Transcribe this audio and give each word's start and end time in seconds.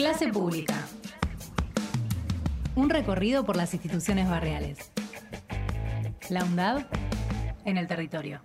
Clase 0.00 0.28
pública. 0.28 0.88
Un 2.74 2.88
recorrido 2.88 3.44
por 3.44 3.54
las 3.54 3.74
instituciones 3.74 4.30
barriales. 4.30 4.90
La 6.30 6.42
UNDAD 6.42 6.86
en 7.66 7.76
el 7.76 7.86
territorio. 7.86 8.40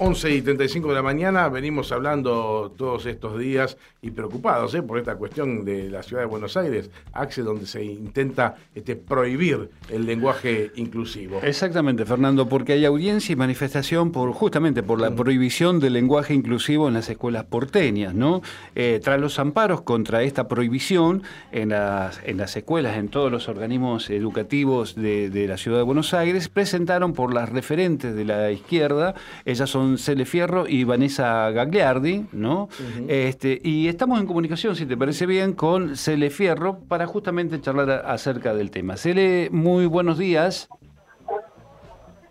11 0.00 0.30
y 0.30 0.42
35 0.42 0.90
de 0.90 0.94
la 0.94 1.02
mañana 1.02 1.48
venimos 1.48 1.90
hablando 1.90 2.72
todos 2.76 3.04
estos 3.06 3.36
días 3.36 3.76
y 4.00 4.12
preocupados 4.12 4.72
¿eh? 4.76 4.82
por 4.82 4.96
esta 4.96 5.16
cuestión 5.16 5.64
de 5.64 5.90
la 5.90 6.04
ciudad 6.04 6.22
de 6.22 6.28
Buenos 6.28 6.56
Aires, 6.56 6.88
Axe, 7.12 7.42
donde 7.42 7.66
se 7.66 7.82
intenta 7.82 8.54
este, 8.76 8.94
prohibir 8.94 9.70
el 9.90 10.06
lenguaje 10.06 10.70
inclusivo. 10.76 11.40
Exactamente, 11.42 12.04
Fernando, 12.04 12.48
porque 12.48 12.74
hay 12.74 12.84
audiencia 12.84 13.32
y 13.32 13.36
manifestación 13.36 14.12
por 14.12 14.30
justamente 14.34 14.84
por 14.84 15.00
la 15.00 15.10
prohibición 15.10 15.80
del 15.80 15.94
lenguaje 15.94 16.32
inclusivo 16.32 16.86
en 16.86 16.94
las 16.94 17.10
escuelas 17.10 17.46
porteñas, 17.46 18.14
¿no? 18.14 18.40
Eh, 18.76 19.00
tras 19.02 19.20
los 19.20 19.40
amparos 19.40 19.82
contra 19.82 20.22
esta 20.22 20.46
prohibición 20.46 21.24
en 21.50 21.70
las, 21.70 22.20
en 22.24 22.36
las 22.36 22.56
escuelas, 22.56 22.98
en 22.98 23.08
todos 23.08 23.32
los 23.32 23.48
organismos 23.48 24.10
educativos 24.10 24.94
de, 24.94 25.28
de 25.28 25.48
la 25.48 25.56
ciudad 25.56 25.78
de 25.78 25.84
Buenos 25.84 26.14
Aires, 26.14 26.48
presentaron 26.48 27.14
por 27.14 27.34
las 27.34 27.48
referentes 27.48 28.14
de 28.14 28.24
la 28.24 28.52
izquierda, 28.52 29.16
ellas 29.44 29.68
son 29.68 29.87
Cele 29.96 30.26
Fierro 30.26 30.66
y 30.68 30.84
Vanessa 30.84 31.50
Gagliardi, 31.50 32.26
¿no? 32.32 32.68
este, 33.08 33.58
y 33.62 33.88
estamos 33.88 34.20
en 34.20 34.26
comunicación, 34.26 34.76
si 34.76 34.84
te 34.84 34.96
parece 34.96 35.24
bien, 35.24 35.54
con 35.54 35.96
Cele 35.96 36.28
Fierro 36.30 36.80
para 36.80 37.06
justamente 37.06 37.60
charlar 37.60 38.04
acerca 38.04 38.52
del 38.54 38.70
tema. 38.70 38.96
Cele, 38.96 39.48
muy 39.52 39.86
buenos 39.86 40.18
días. 40.18 40.68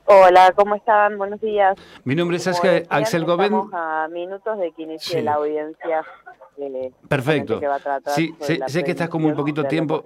Hola, 0.10 0.54
¿cómo 0.56 0.76
están? 0.76 1.18
Buenos 1.18 1.42
días. 1.42 1.76
Mi 2.06 2.16
nombre 2.16 2.38
es 2.38 2.48
Axel 2.48 3.26
Gómez. 3.26 3.48
Estamos 3.48 3.74
a 3.74 4.08
minutos 4.10 4.58
de 4.60 4.72
que 4.72 4.84
inicie 4.84 5.22
la 5.22 5.34
audiencia. 5.34 6.06
Perfecto. 7.08 7.60
sí, 8.08 8.34
sé, 8.40 8.84
que 8.84 8.92
estás 8.92 9.10
con 9.10 9.22
muy 9.22 9.34
poquito 9.34 9.66
tiempo. 9.66 10.06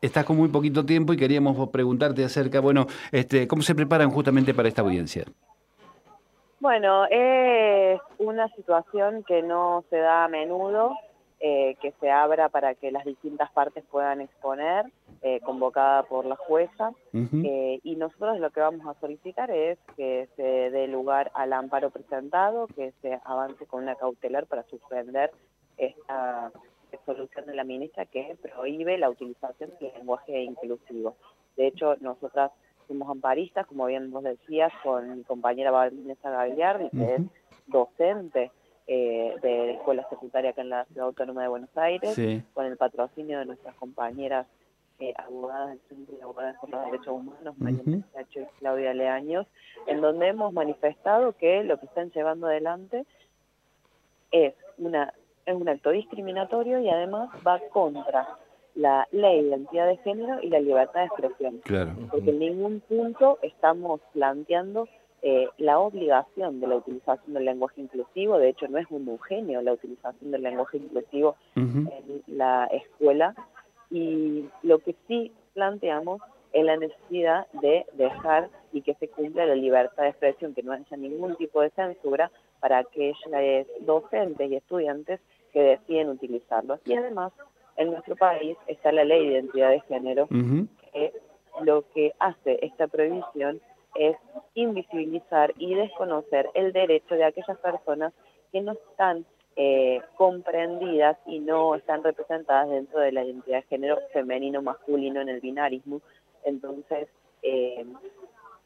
Estás 0.00 0.24
con 0.24 0.36
muy 0.36 0.48
poquito 0.48 0.84
tiempo 0.84 1.12
y 1.12 1.16
queríamos 1.16 1.68
preguntarte 1.70 2.24
acerca, 2.24 2.60
bueno, 2.60 2.86
este, 3.10 3.48
¿cómo 3.48 3.62
se 3.62 3.74
preparan 3.74 4.10
justamente 4.10 4.52
para 4.52 4.68
esta 4.68 4.82
audiencia? 4.82 5.24
Bueno, 6.64 7.04
es 7.10 8.00
una 8.16 8.48
situación 8.54 9.22
que 9.24 9.42
no 9.42 9.84
se 9.90 9.98
da 9.98 10.24
a 10.24 10.28
menudo, 10.28 10.96
eh, 11.38 11.76
que 11.82 11.92
se 12.00 12.10
abra 12.10 12.48
para 12.48 12.74
que 12.74 12.90
las 12.90 13.04
distintas 13.04 13.52
partes 13.52 13.84
puedan 13.90 14.22
exponer, 14.22 14.86
eh, 15.20 15.40
convocada 15.40 16.04
por 16.04 16.24
la 16.24 16.36
jueza. 16.36 16.92
Eh, 17.12 17.80
y 17.82 17.96
nosotros 17.96 18.40
lo 18.40 18.48
que 18.48 18.60
vamos 18.60 18.86
a 18.86 18.98
solicitar 18.98 19.50
es 19.50 19.78
que 19.94 20.26
se 20.36 20.70
dé 20.70 20.88
lugar 20.88 21.30
al 21.34 21.52
amparo 21.52 21.90
presentado, 21.90 22.66
que 22.68 22.94
se 23.02 23.20
avance 23.26 23.66
con 23.66 23.82
una 23.82 23.96
cautelar 23.96 24.46
para 24.46 24.62
suspender 24.62 25.32
esta 25.76 26.50
solución 27.04 27.44
de 27.44 27.56
la 27.56 27.64
ministra 27.64 28.06
que 28.06 28.38
prohíbe 28.40 28.96
la 28.96 29.10
utilización 29.10 29.70
del 29.80 29.92
lenguaje 29.98 30.40
inclusivo. 30.40 31.14
De 31.58 31.66
hecho, 31.66 31.96
nosotras 32.00 32.52
somos 32.86 33.08
amparistas, 33.08 33.66
como 33.66 33.86
bien 33.86 34.10
vos 34.10 34.22
decías, 34.22 34.72
con 34.82 35.18
mi 35.18 35.22
compañera 35.24 35.70
Vanessa 35.70 36.30
Gagliardi, 36.30 36.90
que 36.90 37.14
es 37.14 37.22
docente 37.66 38.50
eh, 38.86 39.34
de 39.42 39.72
escuela 39.72 40.06
secundaria 40.10 40.50
acá 40.50 40.62
en 40.62 40.70
la 40.70 40.84
Ciudad 40.86 41.06
Autónoma 41.06 41.42
de 41.42 41.48
Buenos 41.48 41.76
Aires, 41.76 42.14
con 42.52 42.66
el 42.66 42.76
patrocinio 42.76 43.38
de 43.38 43.46
nuestras 43.46 43.74
compañeras 43.76 44.46
eh, 45.00 45.12
abogadas 45.16 45.70
del 45.70 45.80
Centro 45.88 46.16
de 46.16 46.22
Abogadas 46.22 46.56
por 46.60 46.70
los 46.70 46.84
Derechos 46.84 47.08
Humanos, 47.08 47.54
María 47.58 48.04
Sacho 48.12 48.40
y 48.40 48.46
Claudia 48.58 48.94
Leaños, 48.94 49.46
en 49.86 50.00
donde 50.00 50.28
hemos 50.28 50.52
manifestado 50.52 51.32
que 51.32 51.64
lo 51.64 51.80
que 51.80 51.86
están 51.86 52.10
llevando 52.10 52.46
adelante 52.46 53.04
es 54.30 54.54
una 54.78 55.12
es 55.46 55.54
un 55.54 55.68
acto 55.68 55.90
discriminatorio 55.90 56.80
y 56.80 56.88
además 56.88 57.28
va 57.46 57.60
contra 57.70 58.38
la 58.74 59.06
ley 59.12 59.42
de 59.42 59.48
identidad 59.48 59.86
de 59.88 59.96
género 59.98 60.40
y 60.42 60.48
la 60.48 60.60
libertad 60.60 61.00
de 61.00 61.06
expresión. 61.06 61.60
Porque 62.10 62.30
en 62.30 62.38
ningún 62.38 62.80
punto 62.80 63.38
estamos 63.42 64.00
planteando 64.12 64.88
eh, 65.22 65.48
la 65.58 65.78
obligación 65.78 66.60
de 66.60 66.66
la 66.66 66.76
utilización 66.76 67.34
del 67.34 67.46
lenguaje 67.46 67.80
inclusivo, 67.80 68.38
de 68.38 68.50
hecho 68.50 68.68
no 68.68 68.78
es 68.78 68.86
homogéneo 68.90 69.62
la 69.62 69.72
utilización 69.72 70.30
del 70.30 70.42
lenguaje 70.42 70.78
inclusivo 70.78 71.36
en 71.56 72.22
la 72.26 72.66
escuela, 72.66 73.34
y 73.90 74.44
lo 74.62 74.80
que 74.80 74.94
sí 75.06 75.32
planteamos 75.54 76.20
es 76.52 76.64
la 76.64 76.76
necesidad 76.76 77.46
de 77.52 77.86
dejar 77.94 78.48
y 78.72 78.82
que 78.82 78.94
se 78.94 79.08
cumpla 79.08 79.46
la 79.46 79.54
libertad 79.54 80.02
de 80.02 80.10
expresión, 80.10 80.54
que 80.54 80.62
no 80.62 80.72
haya 80.72 80.96
ningún 80.96 81.36
tipo 81.36 81.60
de 81.60 81.70
censura 81.70 82.30
para 82.60 82.78
aquellos 82.78 83.18
docentes 83.80 84.50
y 84.50 84.56
estudiantes 84.56 85.20
que 85.52 85.62
deciden 85.62 86.10
utilizarlo. 86.10 86.78
Y 86.84 86.94
además 86.94 87.32
en 87.76 87.90
nuestro 87.90 88.16
país 88.16 88.56
está 88.66 88.92
la 88.92 89.04
ley 89.04 89.26
de 89.26 89.32
identidad 89.34 89.70
de 89.70 89.80
género, 89.82 90.28
que 90.92 91.12
lo 91.62 91.84
que 91.90 92.12
hace 92.18 92.58
esta 92.62 92.86
prohibición 92.86 93.60
es 93.94 94.16
invisibilizar 94.54 95.54
y 95.56 95.74
desconocer 95.74 96.50
el 96.54 96.72
derecho 96.72 97.14
de 97.14 97.24
aquellas 97.24 97.58
personas 97.58 98.12
que 98.52 98.60
no 98.60 98.72
están 98.72 99.24
eh, 99.56 100.00
comprendidas 100.16 101.16
y 101.26 101.38
no 101.38 101.76
están 101.76 102.02
representadas 102.02 102.68
dentro 102.68 102.98
de 102.98 103.12
la 103.12 103.24
identidad 103.24 103.58
de 103.58 103.68
género 103.68 103.98
femenino 104.12 104.62
masculino 104.62 105.20
en 105.20 105.28
el 105.28 105.40
binarismo. 105.40 106.00
Entonces, 106.44 107.08
eh, 107.42 107.86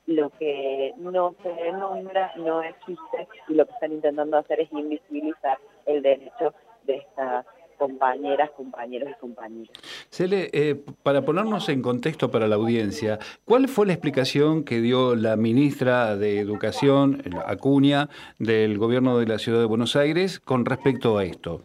lo 0.07 0.31
que 0.31 0.95
no 0.97 1.35
se 1.43 1.73
nombra 1.73 2.33
no 2.37 2.63
existe 2.63 3.29
y 3.49 3.55
lo 3.55 3.67
que 3.67 3.73
están 3.73 3.93
intentando 3.93 4.39
hacer 4.39 4.61
es 4.61 4.73
invisibilizar 4.73 5.59
el 5.85 6.01
derecho 6.01 6.55
de 6.85 6.97
estas 6.97 7.45
compañeras, 7.79 8.51
compañeros 8.51 9.11
y 9.11 9.21
compañeras. 9.21 9.73
Cele, 10.11 10.51
eh, 10.53 10.77
para 11.03 11.23
ponernos 11.23 11.69
en 11.69 11.81
contexto 11.81 12.31
para 12.31 12.47
la 12.49 12.57
audiencia, 12.57 13.19
¿cuál 13.45 13.69
fue 13.69 13.87
la 13.87 13.93
explicación 13.93 14.65
que 14.65 14.81
dio 14.81 15.15
la 15.15 15.37
ministra 15.37 16.17
de 16.17 16.41
Educación, 16.41 17.23
Acuña, 17.47 18.09
del 18.39 18.79
gobierno 18.79 19.19
de 19.19 19.27
la 19.27 19.39
Ciudad 19.39 19.61
de 19.61 19.67
Buenos 19.67 19.97
Aires 19.97 20.41
con 20.41 20.65
respecto 20.65 21.17
a 21.17 21.25
esto? 21.25 21.63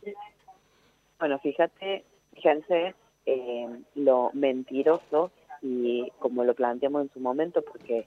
Bueno, 1.20 1.40
fíjate, 1.40 2.04
fíjense 2.34 2.96
eh, 3.26 3.68
lo 3.96 4.30
mentiroso 4.34 5.32
y 5.62 6.12
como 6.20 6.44
lo 6.44 6.54
planteamos 6.54 7.04
en 7.04 7.14
su 7.14 7.20
momento, 7.20 7.62
porque 7.62 8.06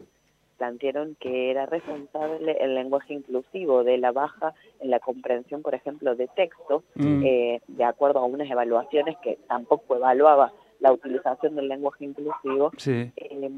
plantearon 0.57 1.17
que 1.21 1.51
era 1.51 1.67
responsable 1.67 2.57
el 2.61 2.75
lenguaje 2.75 3.15
inclusivo 3.15 3.85
de 3.85 3.99
la 3.99 4.13
baja 4.13 4.55
en 4.81 4.91
la 4.91 5.01
comprensión, 5.01 5.63
por 5.63 5.75
ejemplo, 5.75 6.15
de 6.15 6.29
texto, 6.29 6.83
mm. 6.95 7.23
eh, 7.25 7.61
de 7.67 7.85
acuerdo 7.85 8.21
a 8.21 8.25
unas 8.25 8.51
evaluaciones 8.51 9.17
que 9.19 9.39
tampoco 9.49 9.97
evaluaba 9.97 10.53
la 10.81 10.93
utilización 10.93 11.57
del 11.57 11.69
lenguaje 11.69 12.05
inclusivo. 12.05 12.73
Eh, 12.87 13.51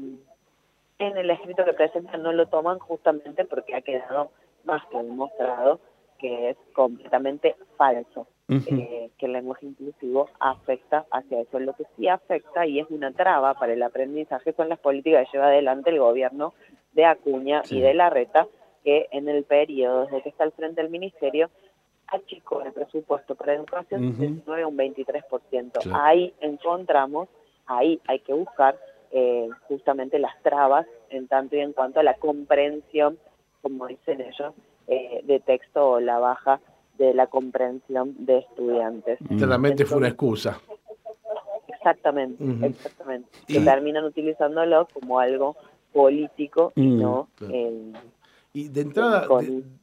en 0.99 1.17
el 1.17 1.29
escrito 1.29 1.63
que 1.63 1.73
presentan 1.73 2.23
no 2.23 2.33
lo 2.33 2.47
toman 2.47 2.79
justamente 2.79 3.45
porque 3.45 3.75
ha 3.75 3.81
quedado 3.81 4.31
más 4.65 4.85
que 4.87 4.97
demostrado 4.97 5.79
que 6.19 6.49
es 6.51 6.57
completamente 6.73 7.55
falso. 7.77 8.27
Eh, 8.51 9.11
que 9.19 9.27
el 9.27 9.33
lenguaje 9.33 9.67
inclusivo 9.67 10.27
afecta 10.39 11.05
hacia 11.11 11.41
eso. 11.41 11.59
Lo 11.59 11.73
que 11.73 11.83
sí 11.95 12.07
afecta 12.07 12.65
y 12.65 12.79
es 12.79 12.89
una 12.89 13.11
traba 13.11 13.53
para 13.53 13.73
el 13.73 13.83
aprendizaje 13.83 14.53
son 14.53 14.69
las 14.69 14.79
políticas 14.79 15.27
que 15.27 15.37
lleva 15.37 15.49
adelante 15.49 15.91
el 15.91 15.99
gobierno 15.99 16.55
de 16.99 17.05
Acuña 17.05 17.63
y 17.69 17.79
de 17.79 17.93
Larreta, 17.93 18.45
que 18.83 19.07
en 19.11 19.29
el 19.29 19.45
periodo 19.45 20.03
desde 20.03 20.21
que 20.21 20.29
está 20.29 20.43
al 20.43 20.51
frente 20.51 20.81
del 20.81 20.91
ministerio 20.91 21.49
achicó 22.07 22.61
el 22.61 22.73
presupuesto 22.73 23.35
para 23.35 23.53
educación 23.53 24.19
de 24.19 24.41
9 24.45 24.63
a 24.63 24.67
un 24.67 24.77
23%. 24.77 25.91
Ahí 25.93 26.33
encontramos, 26.41 27.29
ahí 27.67 28.01
hay 28.05 28.19
que 28.19 28.33
buscar 28.33 28.77
eh, 29.11 29.47
justamente 29.69 30.19
las 30.19 30.37
trabas 30.43 30.85
en 31.09 31.29
tanto 31.29 31.55
y 31.55 31.59
en 31.61 31.71
cuanto 31.71 32.01
a 32.01 32.03
la 32.03 32.15
comprensión, 32.15 33.17
como 33.61 33.87
dicen 33.87 34.19
ellos, 34.19 34.53
eh, 34.87 35.21
de 35.23 35.39
texto 35.39 35.91
o 35.91 35.99
la 36.01 36.19
baja 36.19 36.59
de 36.97 37.13
la 37.13 37.27
comprensión 37.27 38.13
de 38.25 38.39
estudiantes. 38.39 39.19
Claramente 39.37 39.85
fue 39.85 39.99
una 39.99 40.09
excusa. 40.09 40.59
Exactamente, 41.69 42.43
exactamente. 42.67 43.29
Que 43.47 43.61
terminan 43.61 44.03
utilizándolo 44.03 44.85
como 44.93 45.19
algo 45.19 45.55
político 45.93 46.71
y 46.75 46.81
mm, 46.81 47.01
no... 47.01 47.27
y 48.53 48.69
de 48.69 48.81
entrada, 48.81 49.27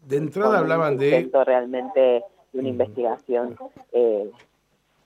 de, 0.02 0.16
entrada 0.16 0.58
hablaban 0.58 0.96
de... 0.96 1.30
realmente 1.44 2.22
de 2.52 2.58
una 2.60 2.68
investigación 2.68 3.56
eh, 3.92 4.30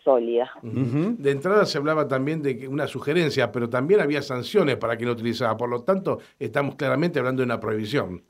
sólida. 0.02 0.50
De 0.62 1.30
entrada 1.30 1.66
se 1.66 1.78
hablaba 1.78 2.08
también 2.08 2.42
de 2.42 2.68
una 2.68 2.86
sugerencia, 2.86 3.52
pero 3.52 3.68
también 3.68 4.00
había 4.00 4.22
sanciones 4.22 4.76
para 4.76 4.96
quien 4.96 5.08
lo 5.08 5.14
utilizaba. 5.14 5.56
Por 5.56 5.68
lo 5.68 5.82
tanto, 5.82 6.18
estamos 6.38 6.76
claramente 6.76 7.18
hablando 7.18 7.40
de 7.40 7.46
una 7.46 7.60
prohibición. 7.60 8.22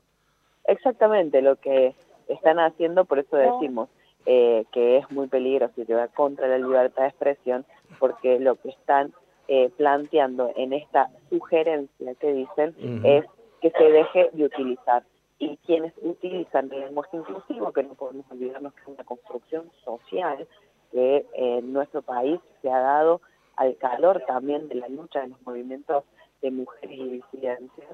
Exactamente, 0.65 1.41
lo 1.41 1.55
que 1.55 1.95
están 2.27 2.59
haciendo, 2.59 3.05
por 3.05 3.19
eso 3.19 3.35
decimos 3.35 3.89
eh, 4.25 4.65
que 4.71 4.97
es 4.97 5.11
muy 5.11 5.27
peligroso 5.27 5.73
y 5.77 5.85
que 5.85 5.93
va 5.93 6.07
contra 6.07 6.47
la 6.47 6.57
libertad 6.57 7.03
de 7.03 7.09
expresión, 7.09 7.65
porque 7.99 8.39
lo 8.39 8.55
que 8.55 8.69
están 8.69 9.11
eh, 9.53 9.69
planteando 9.75 10.49
en 10.55 10.71
esta 10.71 11.09
sugerencia 11.29 12.15
que 12.15 12.31
dicen 12.31 12.73
es 13.03 13.25
que 13.59 13.69
se 13.71 13.83
deje 13.83 14.29
de 14.31 14.45
utilizar. 14.45 15.03
y 15.39 15.57
quienes 15.65 15.91
utilizan 16.01 16.71
el 16.71 16.81
lenguaje 16.85 17.17
inclusivo, 17.17 17.73
que 17.73 17.83
no 17.83 17.95
podemos 17.95 18.25
olvidarnos 18.31 18.73
que 18.73 18.81
es 18.81 18.87
una 18.87 19.03
construcción 19.03 19.69
social 19.83 20.47
que 20.93 21.25
en 21.33 21.73
nuestro 21.73 22.01
país 22.01 22.39
se 22.61 22.69
ha 22.71 22.79
dado 22.79 23.19
al 23.57 23.75
calor 23.75 24.23
también 24.25 24.69
de 24.69 24.75
la 24.75 24.87
lucha 24.87 25.19
de 25.19 25.27
los 25.27 25.41
movimientos 25.45 26.05
de 26.41 26.51
mujeres 26.51 26.97
y 26.97 27.09
disidencias, 27.09 27.89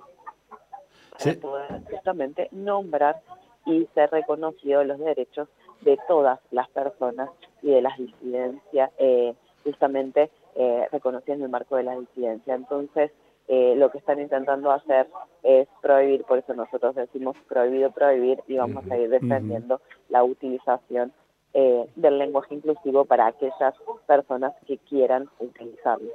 para 1.17 1.39
poder 1.39 1.81
justamente 1.89 2.49
nombrar 2.51 3.19
y 3.65 3.87
ser 3.95 4.11
reconocidos 4.11 4.85
los 4.85 4.99
derechos 4.99 5.47
de 5.81 5.97
todas 6.07 6.39
las 6.51 6.69
personas 6.69 7.31
y 7.63 7.71
de 7.71 7.81
las 7.81 7.97
disidencias, 7.97 8.91
eh, 8.99 9.33
justamente 9.67 10.29
eh, 10.55 10.87
reconociendo 10.93 11.43
el 11.43 11.51
marco 11.51 11.75
de 11.75 11.83
la 11.83 11.99
disidencia. 11.99 12.55
Entonces, 12.55 13.11
eh, 13.49 13.75
lo 13.75 13.91
que 13.91 13.97
están 13.97 14.19
intentando 14.19 14.71
hacer 14.71 15.07
es 15.43 15.67
prohibir, 15.81 16.23
por 16.23 16.37
eso 16.37 16.53
nosotros 16.53 16.95
decimos 16.95 17.35
prohibido 17.49 17.91
prohibir 17.91 18.39
y 18.47 18.55
vamos 18.55 18.89
a 18.89 18.97
ir 18.97 19.09
defendiendo 19.09 19.81
la 20.09 20.23
utilización 20.23 21.11
eh, 21.53 21.85
del 21.95 22.17
lenguaje 22.17 22.55
inclusivo 22.55 23.03
para 23.03 23.27
aquellas 23.27 23.75
personas 24.05 24.53
que 24.65 24.77
quieran 24.77 25.27
utilizarlo. 25.39 26.11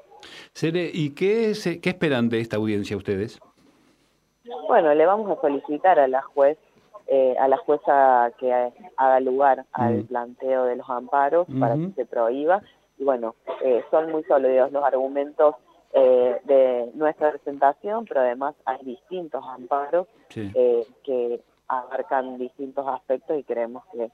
Sere, 0.54 0.90
¿y 0.92 1.14
qué, 1.14 1.52
qué 1.82 1.90
esperan 1.90 2.30
de 2.30 2.40
esta 2.40 2.56
audiencia 2.56 2.96
ustedes? 2.96 3.38
Bueno, 4.66 4.94
le 4.94 5.04
vamos 5.04 5.30
a 5.30 5.40
solicitar 5.40 5.98
a 5.98 6.08
la 6.08 6.22
juez 6.22 6.56
eh, 7.08 7.34
a 7.38 7.46
la 7.48 7.58
jueza 7.58 8.32
que 8.38 8.72
haga 8.96 9.20
lugar 9.20 9.66
al 9.72 10.04
planteo 10.04 10.64
de 10.64 10.76
los 10.76 10.88
amparos 10.88 11.46
para 11.60 11.74
que 11.74 11.90
se 11.94 12.06
prohíba. 12.06 12.62
Y 13.02 13.04
bueno, 13.04 13.34
eh, 13.64 13.82
son 13.90 14.12
muy 14.12 14.22
sólidos 14.22 14.70
los 14.70 14.84
argumentos 14.84 15.56
eh, 15.92 16.40
de 16.44 16.88
nuestra 16.94 17.32
presentación, 17.32 18.04
pero 18.04 18.20
además 18.20 18.54
hay 18.64 18.78
distintos 18.84 19.44
amparos 19.44 20.06
que 20.28 21.40
abarcan 21.66 22.38
distintos 22.38 22.86
aspectos 22.86 23.36
y 23.36 23.42
creemos 23.42 23.82
que, 23.90 24.08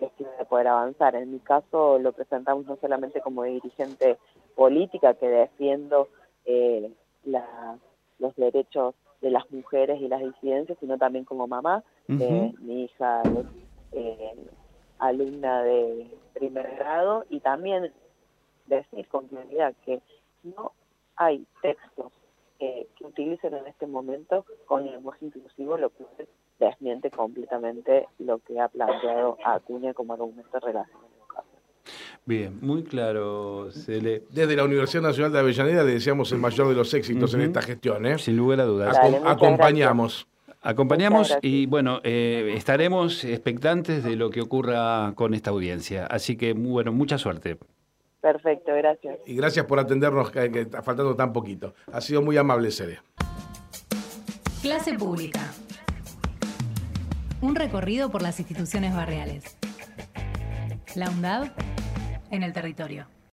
que 0.00 0.10
sí 0.18 0.26
se 0.36 0.44
poder 0.46 0.66
avanzar. 0.66 1.14
En 1.14 1.30
mi 1.30 1.38
caso 1.38 2.00
lo 2.00 2.10
presentamos 2.10 2.66
no 2.66 2.76
solamente 2.80 3.20
como 3.20 3.44
dirigente 3.44 4.18
política 4.56 5.14
que 5.14 5.28
defiendo 5.28 6.08
la, 7.22 7.78
los 8.18 8.34
derechos 8.34 8.96
de 9.20 9.30
las 9.30 9.48
mujeres 9.52 10.00
y 10.00 10.08
las 10.08 10.20
disidencias, 10.20 10.76
sino 10.80 10.98
también 10.98 11.24
como 11.24 11.46
mamá. 11.46 11.84
mi 12.08 12.82
hija 12.82 13.22
eh, 13.92 14.34
alumna 14.98 15.62
de 15.62 16.10
primer 16.34 16.74
grado 16.74 17.24
y 17.30 17.38
también 17.38 17.92
decir 18.66 19.06
con 19.08 19.28
claridad 19.28 19.74
que 19.84 20.00
no 20.42 20.72
hay 21.16 21.46
textos 21.60 22.12
que 22.58 22.86
utilicen 23.00 23.54
en 23.54 23.66
este 23.66 23.88
momento 23.88 24.46
con 24.66 24.86
lenguaje 24.86 25.26
inclusivo, 25.26 25.76
lo 25.76 25.90
que 25.90 26.04
desmiente 26.60 27.10
completamente 27.10 28.06
lo 28.20 28.38
que 28.38 28.60
ha 28.60 28.68
planteado 28.68 29.36
Acuña 29.44 29.92
como 29.94 30.12
argumento 30.12 30.60
relacionado. 30.60 31.12
Bien, 32.24 32.56
muy 32.60 32.84
claro, 32.84 33.70
Cele. 33.72 34.22
Desde 34.30 34.54
la 34.54 34.64
Universidad 34.64 35.02
Nacional 35.02 35.32
de 35.32 35.40
Avellaneda 35.40 35.82
le 35.82 35.94
deseamos 35.94 36.30
el 36.30 36.38
mayor 36.38 36.68
de 36.68 36.74
los 36.74 36.94
éxitos 36.94 37.34
en 37.34 37.40
esta 37.40 37.62
gestión. 37.62 38.06
¿eh? 38.06 38.18
Sin 38.18 38.36
lugar 38.36 38.60
a 38.60 38.64
dudas. 38.64 38.96
acompañamos. 39.24 40.28
Acompañamos 40.64 41.36
y 41.42 41.66
bueno, 41.66 42.00
eh, 42.04 42.54
estaremos 42.56 43.24
expectantes 43.24 44.04
de 44.04 44.14
lo 44.14 44.30
que 44.30 44.40
ocurra 44.40 45.12
con 45.16 45.34
esta 45.34 45.50
audiencia. 45.50 46.06
Así 46.06 46.36
que, 46.36 46.52
bueno, 46.52 46.92
mucha 46.92 47.18
suerte. 47.18 47.58
Perfecto, 48.22 48.72
gracias. 48.72 49.18
Y 49.26 49.34
gracias 49.34 49.66
por 49.66 49.80
atendernos, 49.80 50.30
que, 50.30 50.46
está 50.60 50.80
faltando 50.80 51.16
tan 51.16 51.32
poquito. 51.32 51.74
Ha 51.92 52.00
sido 52.00 52.22
muy 52.22 52.36
amable, 52.36 52.70
Cele. 52.70 53.00
Clase 54.62 54.94
pública. 54.94 55.40
Un 57.40 57.56
recorrido 57.56 58.10
por 58.12 58.22
las 58.22 58.38
instituciones 58.38 58.94
barriales. 58.94 59.58
La 60.94 61.10
UNDAD 61.10 61.50
en 62.30 62.44
el 62.44 62.52
territorio. 62.52 63.06